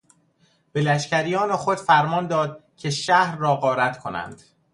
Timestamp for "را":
3.37-3.55